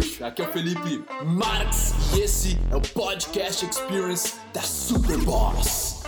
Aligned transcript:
Aqui 0.00 0.40
é 0.40 0.44
o 0.46 0.48
Felipe 0.50 1.04
Marx 1.26 1.94
e 2.16 2.20
esse 2.20 2.58
é 2.70 2.76
o 2.76 2.80
Podcast 2.80 3.66
Experience 3.66 4.34
da 4.50 4.62
Superboss. 4.62 6.02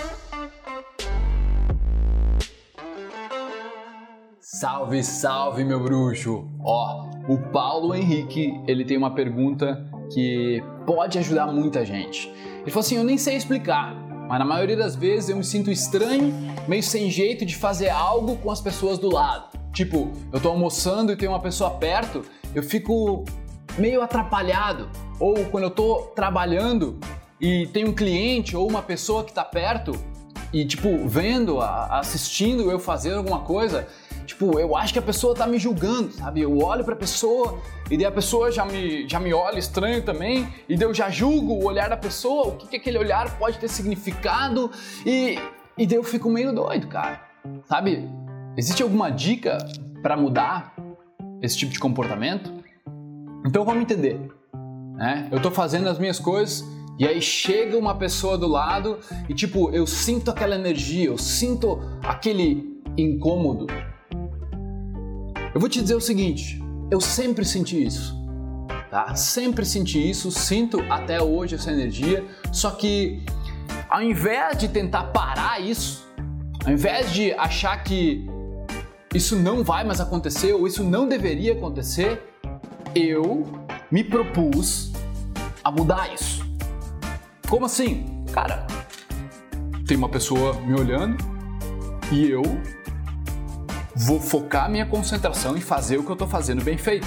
Salve, 4.40 5.04
salve, 5.04 5.62
meu 5.62 5.78
bruxo! 5.78 6.48
Ó, 6.64 7.04
o 7.28 7.36
Paulo 7.52 7.94
Henrique, 7.94 8.54
ele 8.66 8.82
tem 8.86 8.96
uma 8.96 9.14
pergunta 9.14 9.86
que 10.10 10.62
pode 10.86 11.18
ajudar 11.18 11.48
muita 11.48 11.84
gente. 11.84 12.32
Ele 12.62 12.70
falou 12.70 12.80
assim: 12.80 12.96
Eu 12.96 13.04
nem 13.04 13.18
sei 13.18 13.36
explicar, 13.36 13.94
mas 14.26 14.38
na 14.38 14.44
maioria 14.46 14.76
das 14.76 14.96
vezes 14.96 15.28
eu 15.28 15.36
me 15.36 15.44
sinto 15.44 15.70
estranho, 15.70 16.32
meio 16.66 16.82
sem 16.82 17.10
jeito 17.10 17.44
de 17.44 17.54
fazer 17.54 17.90
algo 17.90 18.36
com 18.36 18.50
as 18.50 18.60
pessoas 18.60 18.98
do 18.98 19.12
lado. 19.12 19.52
Tipo, 19.70 20.10
eu 20.32 20.40
tô 20.40 20.48
almoçando 20.48 21.12
e 21.12 21.16
tem 21.16 21.28
uma 21.28 21.40
pessoa 21.40 21.72
perto, 21.72 22.24
eu 22.54 22.62
fico 22.62 23.24
meio 23.78 24.02
atrapalhado. 24.02 24.88
Ou 25.18 25.44
quando 25.46 25.64
eu 25.64 25.70
tô 25.70 26.12
trabalhando 26.14 26.98
e 27.40 27.66
tem 27.68 27.84
um 27.84 27.92
cliente 27.92 28.56
ou 28.56 28.68
uma 28.68 28.82
pessoa 28.82 29.24
que 29.24 29.32
tá 29.32 29.44
perto 29.44 29.92
e, 30.52 30.66
tipo, 30.66 31.08
vendo, 31.08 31.60
assistindo 31.60 32.70
eu 32.70 32.78
fazer 32.78 33.14
alguma 33.14 33.40
coisa, 33.40 33.88
tipo, 34.26 34.58
eu 34.60 34.76
acho 34.76 34.92
que 34.92 34.98
a 34.98 35.02
pessoa 35.02 35.34
tá 35.34 35.46
me 35.46 35.58
julgando, 35.58 36.12
sabe? 36.12 36.42
Eu 36.42 36.58
olho 36.58 36.84
pra 36.84 36.94
pessoa 36.94 37.58
e 37.90 37.96
daí 37.96 38.04
a 38.04 38.12
pessoa 38.12 38.52
já 38.52 38.64
me, 38.64 39.08
já 39.08 39.18
me 39.18 39.32
olha 39.32 39.58
estranho 39.58 40.02
também, 40.02 40.46
e 40.68 40.76
daí 40.76 40.86
eu 40.86 40.92
já 40.92 41.08
julgo 41.08 41.54
o 41.54 41.64
olhar 41.64 41.88
da 41.88 41.96
pessoa, 41.96 42.48
o 42.48 42.56
que, 42.56 42.66
que 42.66 42.76
aquele 42.76 42.98
olhar 42.98 43.38
pode 43.38 43.58
ter 43.58 43.68
significado, 43.68 44.70
e, 45.06 45.38
e 45.76 45.86
daí 45.86 45.96
eu 45.96 46.04
fico 46.04 46.28
meio 46.28 46.54
doido, 46.54 46.86
cara. 46.86 47.22
Sabe? 47.64 48.08
Existe 48.56 48.82
alguma 48.82 49.10
dica 49.10 49.56
para 50.02 50.16
mudar 50.16 50.74
esse 51.40 51.56
tipo 51.56 51.72
de 51.72 51.78
comportamento? 51.78 52.61
Então 53.44 53.64
vamos 53.64 53.82
entender. 53.82 54.20
Né? 54.94 55.28
Eu 55.30 55.38
estou 55.38 55.50
fazendo 55.50 55.88
as 55.88 55.98
minhas 55.98 56.18
coisas 56.18 56.64
e 56.98 57.06
aí 57.06 57.20
chega 57.20 57.76
uma 57.76 57.94
pessoa 57.96 58.38
do 58.38 58.46
lado 58.46 58.98
e 59.28 59.34
tipo, 59.34 59.70
eu 59.70 59.86
sinto 59.86 60.30
aquela 60.30 60.54
energia, 60.54 61.06
eu 61.06 61.18
sinto 61.18 61.80
aquele 62.02 62.80
incômodo. 62.96 63.66
Eu 65.54 65.60
vou 65.60 65.68
te 65.68 65.80
dizer 65.80 65.94
o 65.94 66.00
seguinte, 66.00 66.62
eu 66.90 67.00
sempre 67.00 67.44
senti 67.44 67.84
isso. 67.84 68.20
Tá? 68.90 69.14
Sempre 69.14 69.64
senti 69.64 70.10
isso, 70.10 70.30
sinto 70.30 70.80
até 70.90 71.22
hoje 71.22 71.54
essa 71.54 71.72
energia, 71.72 72.24
só 72.52 72.70
que 72.70 73.22
ao 73.88 74.02
invés 74.02 74.58
de 74.58 74.68
tentar 74.68 75.04
parar 75.04 75.60
isso, 75.60 76.06
ao 76.64 76.72
invés 76.72 77.10
de 77.10 77.32
achar 77.32 77.82
que 77.82 78.26
isso 79.14 79.34
não 79.36 79.64
vai 79.64 79.82
mais 79.82 80.00
acontecer 80.00 80.52
ou 80.52 80.66
isso 80.66 80.84
não 80.84 81.08
deveria 81.08 81.54
acontecer, 81.54 82.31
eu 82.94 83.46
me 83.90 84.04
propus 84.04 84.92
a 85.62 85.70
mudar 85.70 86.12
isso. 86.12 86.44
Como 87.48 87.66
assim? 87.66 88.24
Cara, 88.32 88.66
tem 89.86 89.96
uma 89.96 90.08
pessoa 90.08 90.54
me 90.60 90.78
olhando 90.78 91.16
e 92.10 92.28
eu 92.28 92.42
vou 93.94 94.20
focar 94.20 94.70
minha 94.70 94.86
concentração 94.86 95.56
em 95.56 95.60
fazer 95.60 95.98
o 95.98 96.02
que 96.02 96.10
eu 96.10 96.14
estou 96.14 96.28
fazendo 96.28 96.62
bem 96.64 96.78
feito. 96.78 97.06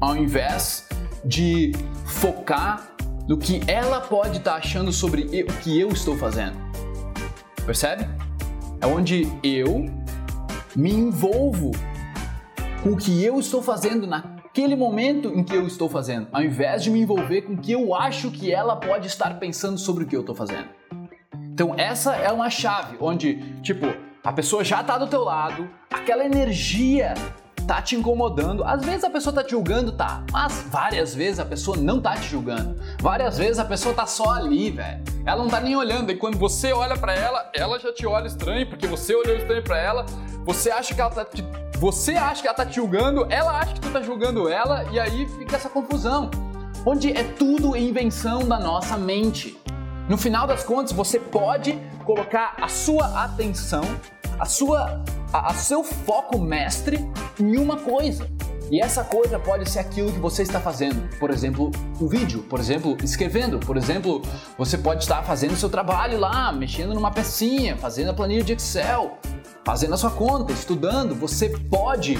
Ao 0.00 0.16
invés 0.16 0.88
de 1.24 1.72
focar 2.04 2.88
no 3.28 3.38
que 3.38 3.62
ela 3.66 4.00
pode 4.00 4.38
estar 4.38 4.52
tá 4.52 4.56
achando 4.56 4.92
sobre 4.92 5.22
o 5.22 5.46
que 5.62 5.78
eu 5.78 5.88
estou 5.88 6.16
fazendo. 6.16 6.56
Percebe? 7.64 8.06
É 8.80 8.86
onde 8.86 9.30
eu 9.42 9.86
me 10.74 10.92
envolvo 10.92 11.70
com 12.82 12.90
o 12.90 12.96
que 12.96 13.22
eu 13.24 13.38
estou 13.38 13.62
fazendo 13.62 14.06
naquele 14.52 14.76
momento 14.76 15.28
em 15.28 15.42
que 15.42 15.56
eu 15.56 15.66
estou 15.66 15.88
fazendo, 15.88 16.28
ao 16.30 16.42
invés 16.42 16.82
de 16.82 16.90
me 16.90 17.00
envolver 17.00 17.40
com 17.40 17.54
o 17.54 17.56
que 17.56 17.72
eu 17.72 17.94
acho 17.94 18.30
que 18.30 18.52
ela 18.52 18.76
pode 18.76 19.06
estar 19.06 19.38
pensando 19.38 19.78
sobre 19.78 20.04
o 20.04 20.06
que 20.06 20.14
eu 20.14 20.20
estou 20.20 20.34
fazendo. 20.34 20.68
Então 21.54 21.74
essa 21.78 22.14
é 22.16 22.30
uma 22.30 22.50
chave 22.50 22.98
onde, 23.00 23.36
tipo, 23.62 23.86
a 24.22 24.30
pessoa 24.30 24.62
já 24.62 24.82
está 24.82 24.98
do 24.98 25.06
teu 25.06 25.24
lado, 25.24 25.70
aquela 25.90 26.22
energia 26.22 27.14
tá 27.66 27.80
te 27.80 27.96
incomodando. 27.96 28.62
Às 28.62 28.84
vezes 28.84 29.04
a 29.04 29.08
pessoa 29.08 29.34
tá 29.34 29.42
te 29.42 29.52
julgando, 29.52 29.90
tá, 29.92 30.22
mas 30.30 30.66
várias 30.68 31.14
vezes 31.14 31.40
a 31.40 31.46
pessoa 31.46 31.78
não 31.78 31.98
tá 31.98 32.14
te 32.14 32.28
julgando. 32.28 32.78
Várias 33.00 33.38
vezes 33.38 33.58
a 33.58 33.64
pessoa 33.64 33.94
tá 33.94 34.04
só 34.04 34.32
ali, 34.32 34.70
velho. 34.70 35.02
Ela 35.24 35.42
não 35.42 35.48
tá 35.48 35.60
nem 35.60 35.74
olhando 35.74 36.12
e 36.12 36.16
quando 36.16 36.36
você 36.36 36.74
olha 36.74 36.98
para 36.98 37.14
ela, 37.14 37.50
ela 37.54 37.78
já 37.78 37.90
te 37.90 38.06
olha 38.06 38.26
estranho 38.26 38.68
porque 38.68 38.86
você 38.86 39.14
olhou 39.14 39.34
estranho 39.34 39.62
para 39.62 39.78
ela. 39.78 40.04
Você 40.44 40.70
acha 40.70 40.94
que 40.94 41.00
ela 41.00 41.10
tá 41.10 41.24
te 41.24 41.42
você 41.82 42.12
acha 42.12 42.40
que 42.40 42.46
ela 42.46 42.56
tá 42.56 42.64
te 42.64 42.76
julgando, 42.76 43.26
ela 43.28 43.58
acha 43.58 43.74
que 43.74 43.80
tu 43.80 43.90
tá 43.90 44.00
julgando 44.00 44.48
ela 44.48 44.84
e 44.92 45.00
aí 45.00 45.26
fica 45.26 45.56
essa 45.56 45.68
confusão. 45.68 46.30
Onde 46.86 47.10
é 47.10 47.24
tudo 47.24 47.76
invenção 47.76 48.46
da 48.46 48.56
nossa 48.56 48.96
mente. 48.96 49.60
No 50.08 50.16
final 50.16 50.46
das 50.46 50.62
contas, 50.62 50.92
você 50.92 51.18
pode 51.18 51.76
colocar 52.04 52.54
a 52.62 52.68
sua 52.68 53.24
atenção, 53.24 53.82
a 54.38 54.44
sua 54.44 55.02
a, 55.32 55.50
a 55.50 55.54
seu 55.54 55.82
foco 55.82 56.38
mestre 56.38 57.00
em 57.40 57.56
uma 57.56 57.76
coisa. 57.76 58.30
E 58.72 58.80
essa 58.80 59.04
coisa 59.04 59.38
pode 59.38 59.68
ser 59.70 59.80
aquilo 59.80 60.10
que 60.10 60.18
você 60.18 60.42
está 60.42 60.58
fazendo. 60.58 61.06
Por 61.18 61.28
exemplo, 61.28 61.70
um 62.00 62.08
vídeo, 62.08 62.42
por 62.44 62.58
exemplo, 62.58 62.96
escrevendo, 63.04 63.58
por 63.58 63.76
exemplo, 63.76 64.22
você 64.56 64.78
pode 64.78 65.02
estar 65.02 65.22
fazendo 65.24 65.54
seu 65.54 65.68
trabalho 65.68 66.18
lá, 66.18 66.50
mexendo 66.50 66.94
numa 66.94 67.10
pecinha, 67.10 67.76
fazendo 67.76 68.12
a 68.12 68.14
planilha 68.14 68.42
de 68.42 68.54
Excel, 68.54 69.18
fazendo 69.62 69.92
a 69.92 69.98
sua 69.98 70.10
conta, 70.10 70.54
estudando. 70.54 71.14
Você 71.16 71.50
pode 71.50 72.18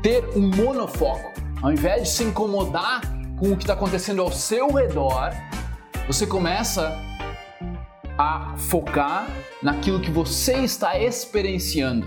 ter 0.00 0.24
um 0.36 0.48
monofoco. 0.48 1.32
Ao 1.60 1.72
invés 1.72 2.04
de 2.04 2.08
se 2.10 2.22
incomodar 2.22 3.00
com 3.36 3.50
o 3.50 3.56
que 3.56 3.64
está 3.64 3.72
acontecendo 3.72 4.22
ao 4.22 4.30
seu 4.30 4.70
redor, 4.70 5.32
você 6.06 6.24
começa 6.24 6.96
a 8.16 8.54
focar 8.56 9.26
naquilo 9.60 9.98
que 9.98 10.10
você 10.12 10.58
está 10.58 10.96
experienciando. 10.96 12.06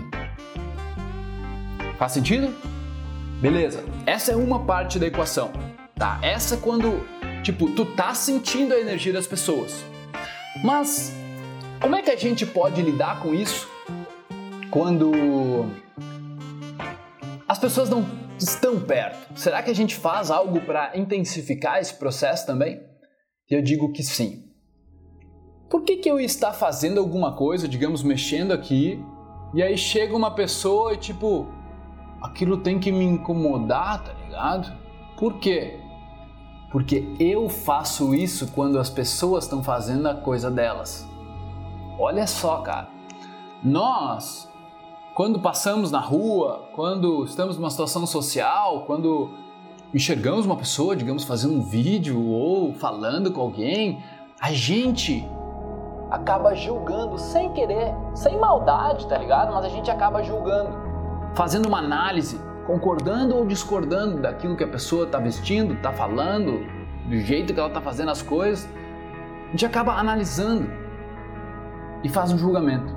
Faz 1.98 2.12
sentido? 2.12 2.75
Beleza. 3.40 3.84
Essa 4.06 4.32
é 4.32 4.36
uma 4.36 4.64
parte 4.64 4.98
da 4.98 5.06
equação, 5.06 5.52
tá? 5.94 6.18
Essa 6.22 6.54
é 6.54 6.58
quando, 6.58 7.06
tipo, 7.42 7.70
tu 7.70 7.84
tá 7.84 8.14
sentindo 8.14 8.72
a 8.72 8.80
energia 8.80 9.12
das 9.12 9.26
pessoas. 9.26 9.84
Mas 10.64 11.12
como 11.80 11.94
é 11.94 12.02
que 12.02 12.10
a 12.10 12.16
gente 12.16 12.46
pode 12.46 12.80
lidar 12.80 13.20
com 13.22 13.34
isso 13.34 13.68
quando 14.70 15.12
as 17.46 17.58
pessoas 17.58 17.90
não 17.90 18.06
estão 18.38 18.80
perto? 18.80 19.38
Será 19.38 19.62
que 19.62 19.70
a 19.70 19.74
gente 19.74 19.94
faz 19.94 20.30
algo 20.30 20.60
para 20.62 20.96
intensificar 20.96 21.78
esse 21.78 21.92
processo 21.94 22.46
também? 22.46 22.80
Eu 23.50 23.60
digo 23.60 23.92
que 23.92 24.02
sim. 24.02 24.44
Por 25.68 25.82
que, 25.82 25.98
que 25.98 26.10
eu 26.10 26.18
estar 26.18 26.54
fazendo 26.54 26.98
alguma 26.98 27.36
coisa, 27.36 27.68
digamos, 27.68 28.02
mexendo 28.02 28.52
aqui, 28.52 28.98
e 29.52 29.62
aí 29.62 29.76
chega 29.76 30.16
uma 30.16 30.30
pessoa 30.30 30.94
e 30.94 30.96
tipo, 30.96 31.46
aquilo 32.20 32.58
tem 32.58 32.78
que 32.78 32.90
me 32.92 33.04
incomodar, 33.04 34.02
tá 34.02 34.12
ligado? 34.12 34.72
Por 35.16 35.34
quê? 35.34 35.80
Porque 36.70 37.14
eu 37.18 37.48
faço 37.48 38.14
isso 38.14 38.52
quando 38.52 38.78
as 38.78 38.90
pessoas 38.90 39.44
estão 39.44 39.62
fazendo 39.62 40.08
a 40.08 40.14
coisa 40.14 40.50
delas. 40.50 41.08
Olha 41.98 42.26
só, 42.26 42.58
cara. 42.58 42.88
Nós, 43.62 44.50
quando 45.14 45.40
passamos 45.40 45.90
na 45.90 46.00
rua, 46.00 46.68
quando 46.74 47.24
estamos 47.24 47.56
numa 47.56 47.70
situação 47.70 48.06
social, 48.06 48.84
quando 48.86 49.30
enxergamos 49.94 50.44
uma 50.44 50.56
pessoa, 50.56 50.94
digamos, 50.94 51.24
fazendo 51.24 51.54
um 51.54 51.62
vídeo 51.62 52.22
ou 52.22 52.74
falando 52.74 53.32
com 53.32 53.40
alguém, 53.40 54.02
a 54.38 54.52
gente 54.52 55.26
acaba 56.10 56.54
julgando 56.54 57.18
sem 57.18 57.52
querer, 57.52 57.94
sem 58.14 58.38
maldade, 58.38 59.06
tá 59.06 59.16
ligado? 59.16 59.52
Mas 59.54 59.64
a 59.64 59.68
gente 59.68 59.90
acaba 59.90 60.22
julgando, 60.22 60.85
fazendo 61.36 61.68
uma 61.68 61.78
análise, 61.78 62.40
concordando 62.66 63.36
ou 63.36 63.46
discordando 63.46 64.22
daquilo 64.22 64.56
que 64.56 64.64
a 64.64 64.68
pessoa 64.68 65.04
está 65.04 65.18
vestindo, 65.18 65.74
está 65.74 65.92
falando, 65.92 66.66
do 67.06 67.20
jeito 67.20 67.52
que 67.52 67.60
ela 67.60 67.68
está 67.68 67.80
fazendo 67.80 68.10
as 68.10 68.22
coisas. 68.22 68.66
A 69.48 69.50
gente 69.50 69.66
acaba 69.66 69.92
analisando 69.92 70.66
e 72.02 72.08
faz 72.08 72.32
um 72.32 72.38
julgamento. 72.38 72.96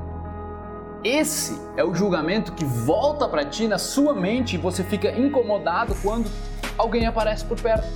Esse 1.04 1.60
é 1.76 1.84
o 1.84 1.94
julgamento 1.94 2.54
que 2.54 2.64
volta 2.64 3.28
para 3.28 3.44
ti 3.44 3.68
na 3.68 3.78
sua 3.78 4.14
mente 4.14 4.56
e 4.56 4.58
você 4.58 4.84
fica 4.84 5.12
incomodado 5.12 5.94
quando 6.02 6.30
alguém 6.78 7.06
aparece 7.06 7.44
por 7.46 7.60
perto. 7.60 7.88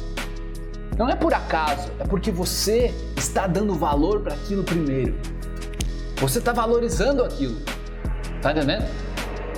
Não 0.97 1.09
é 1.09 1.15
por 1.15 1.33
acaso, 1.33 1.89
é 1.99 2.03
porque 2.03 2.31
você 2.31 2.93
está 3.15 3.47
dando 3.47 3.73
valor 3.73 4.19
para 4.19 4.33
aquilo 4.33 4.63
primeiro. 4.63 5.17
Você 6.17 6.39
está 6.39 6.51
valorizando 6.51 7.23
aquilo. 7.23 7.55
Tá 8.41 8.51
entendendo? 8.51 8.85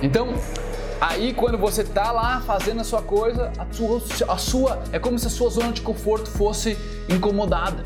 Então, 0.02 0.34
aí 1.00 1.32
quando 1.34 1.58
você 1.58 1.82
está 1.82 2.10
lá 2.12 2.40
fazendo 2.40 2.80
a 2.80 2.84
sua 2.84 3.02
coisa, 3.02 3.52
a 3.58 3.66
sua, 3.72 4.02
a 4.28 4.38
sua 4.38 4.82
é 4.92 4.98
como 4.98 5.18
se 5.18 5.26
a 5.26 5.30
sua 5.30 5.50
zona 5.50 5.72
de 5.72 5.80
conforto 5.80 6.30
fosse 6.30 6.76
incomodada. 7.08 7.82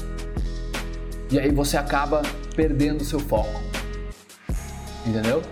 E 1.30 1.38
aí 1.38 1.50
você 1.50 1.76
acaba 1.76 2.22
perdendo 2.56 3.02
o 3.02 3.04
seu 3.04 3.20
foco. 3.20 3.60
Entendeu? 5.06 5.42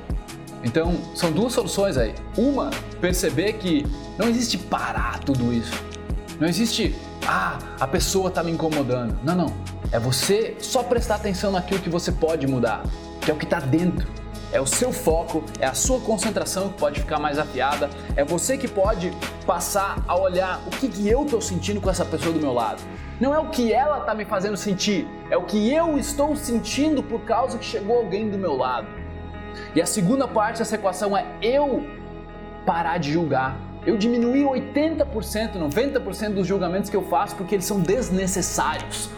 Então, 0.64 0.94
são 1.14 1.31
duas 1.31 1.52
soluções 1.52 1.96
aí. 1.96 2.14
Uma, 2.37 2.70
perceber 3.00 3.55
que 3.55 3.87
não 4.19 4.28
existe 4.28 4.58
parar 4.58 5.20
tudo 5.20 5.52
isso 5.52 5.72
Não 6.40 6.49
existe, 6.49 6.94
ah, 7.26 7.58
a 7.78 7.87
pessoa 7.87 8.28
está 8.28 8.43
me 8.43 8.50
incomodando. 8.50 9.16
Não, 9.22 9.34
não. 9.34 9.54
É 9.90 9.99
você 9.99 10.56
só 10.58 10.82
prestar 10.82 11.16
atenção 11.16 11.52
naquilo 11.52 11.81
que 11.81 11.88
você 11.88 12.12
pode 12.12 12.46
mudar, 12.46 12.82
que 13.20 13.31
é 13.31 13.34
o 13.34 13.37
que 13.37 13.44
está 13.44 13.61
dentro. 13.61 14.06
É 14.50 14.60
o 14.60 14.66
seu 14.66 14.92
foco, 14.92 15.44
é 15.60 15.66
a 15.66 15.74
sua 15.74 16.00
concentração 16.00 16.70
que 16.70 16.78
pode 16.78 17.00
ficar 17.00 17.18
mais 17.18 17.38
afiada, 17.38 17.90
é 18.16 18.24
você 18.24 18.56
que 18.56 18.66
pode 18.66 19.12
passar 19.46 20.02
a 20.08 20.18
olhar 20.18 20.60
o 20.66 20.70
que, 20.70 20.88
que 20.88 21.06
eu 21.08 21.24
estou 21.24 21.40
sentindo 21.40 21.80
com 21.80 21.90
essa 21.90 22.04
pessoa 22.04 22.32
do 22.32 22.40
meu 22.40 22.52
lado. 22.52 22.82
Não 23.20 23.34
é 23.34 23.38
o 23.38 23.50
que 23.50 23.72
ela 23.72 23.98
está 23.98 24.14
me 24.14 24.24
fazendo 24.24 24.56
sentir, 24.56 25.06
é 25.30 25.36
o 25.36 25.42
que 25.42 25.72
eu 25.72 25.98
estou 25.98 26.34
sentindo 26.34 27.02
por 27.02 27.22
causa 27.22 27.58
que 27.58 27.64
chegou 27.64 27.98
alguém 27.98 28.30
do 28.30 28.38
meu 28.38 28.56
lado. 28.56 28.86
E 29.74 29.82
a 29.82 29.86
segunda 29.86 30.26
parte 30.26 30.58
dessa 30.58 30.76
equação 30.76 31.16
é 31.16 31.26
eu 31.42 31.86
parar 32.64 32.98
de 32.98 33.12
julgar. 33.12 33.58
Eu 33.86 33.96
diminuir 33.96 34.44
80%, 34.44 35.54
90% 35.56 36.34
dos 36.34 36.46
julgamentos 36.46 36.90
que 36.90 36.96
eu 36.96 37.02
faço 37.02 37.36
porque 37.36 37.54
eles 37.54 37.64
são 37.64 37.80
desnecessários. 37.80 39.08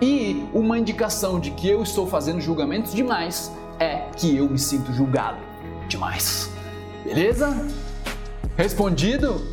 E 0.00 0.46
uma 0.52 0.78
indicação 0.78 1.38
de 1.38 1.50
que 1.52 1.68
eu 1.68 1.82
estou 1.82 2.06
fazendo 2.06 2.40
julgamentos 2.40 2.92
demais 2.92 3.52
é 3.82 4.08
que 4.16 4.36
eu 4.36 4.48
me 4.48 4.58
sinto 4.58 4.92
julgado 4.92 5.38
demais. 5.88 6.50
Beleza? 7.04 7.66
Respondido? 8.56 9.44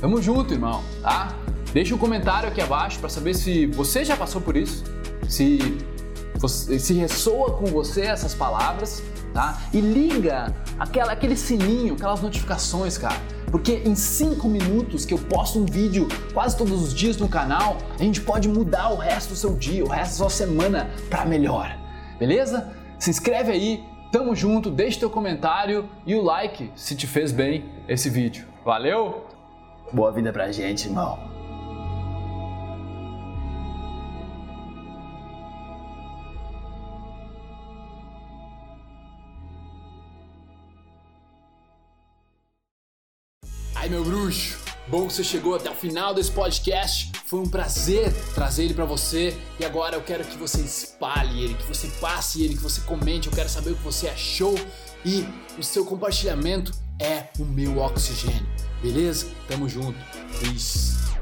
Tamo 0.00 0.20
junto, 0.20 0.52
irmão, 0.52 0.82
tá? 1.00 1.34
Deixa 1.72 1.94
um 1.94 1.98
comentário 1.98 2.48
aqui 2.48 2.60
abaixo 2.60 2.98
para 2.98 3.08
saber 3.08 3.34
se 3.34 3.66
você 3.66 4.04
já 4.04 4.16
passou 4.16 4.40
por 4.40 4.56
isso, 4.56 4.84
se 5.28 5.58
se 6.78 6.92
ressoa 6.92 7.52
com 7.52 7.64
você 7.64 8.02
essas 8.02 8.34
palavras, 8.34 9.02
tá? 9.32 9.58
E 9.72 9.80
liga 9.80 10.54
aquela, 10.78 11.12
aquele 11.12 11.34
sininho, 11.34 11.94
aquelas 11.94 12.20
notificações, 12.20 12.98
cara. 12.98 13.16
Porque 13.50 13.80
em 13.86 13.94
5 13.94 14.46
minutos 14.46 15.06
que 15.06 15.14
eu 15.14 15.18
posto 15.18 15.58
um 15.58 15.64
vídeo 15.64 16.06
quase 16.34 16.54
todos 16.54 16.82
os 16.82 16.92
dias 16.92 17.16
no 17.16 17.26
canal, 17.26 17.78
a 17.98 18.02
gente 18.02 18.20
pode 18.20 18.48
mudar 18.50 18.92
o 18.92 18.96
resto 18.96 19.30
do 19.30 19.36
seu 19.36 19.54
dia, 19.54 19.82
o 19.82 19.88
resto 19.88 20.10
da 20.10 20.16
sua 20.18 20.30
semana 20.30 20.90
para 21.08 21.24
melhor. 21.24 21.74
Beleza? 22.18 22.70
Se 22.98 23.10
inscreve 23.10 23.52
aí, 23.52 23.84
tamo 24.10 24.34
junto, 24.34 24.70
deixa 24.70 25.00
teu 25.00 25.10
comentário 25.10 25.88
e 26.06 26.14
o 26.14 26.22
like 26.22 26.72
se 26.74 26.96
te 26.96 27.06
fez 27.06 27.30
bem 27.30 27.64
esse 27.86 28.08
vídeo. 28.08 28.46
Valeu? 28.64 29.26
Boa 29.92 30.10
vida 30.10 30.32
pra 30.32 30.50
gente, 30.50 30.86
irmão. 30.86 31.18
Aí, 43.74 43.90
meu 43.90 44.02
bruxo, 44.02 44.58
bom 44.88 45.06
que 45.06 45.12
você 45.12 45.22
chegou 45.22 45.54
até 45.54 45.70
o 45.70 45.74
final 45.74 46.12
desse 46.12 46.32
podcast. 46.32 47.12
Foi 47.26 47.40
um 47.40 47.48
prazer 47.48 48.12
trazer 48.36 48.66
ele 48.66 48.74
para 48.74 48.84
você 48.84 49.36
e 49.58 49.64
agora 49.64 49.96
eu 49.96 50.02
quero 50.02 50.24
que 50.24 50.36
você 50.36 50.60
espalhe 50.60 51.42
ele, 51.42 51.54
que 51.54 51.66
você 51.66 51.88
passe 52.00 52.44
ele, 52.44 52.54
que 52.54 52.62
você 52.62 52.80
comente. 52.82 53.26
Eu 53.26 53.34
quero 53.34 53.48
saber 53.48 53.72
o 53.72 53.74
que 53.76 53.82
você 53.82 54.08
achou 54.08 54.54
e 55.04 55.26
o 55.58 55.62
seu 55.62 55.84
compartilhamento 55.84 56.70
é 57.00 57.24
o 57.36 57.44
meu 57.44 57.78
oxigênio. 57.78 58.46
Beleza? 58.80 59.26
Tamo 59.48 59.68
junto. 59.68 59.98
Peace. 60.38 61.15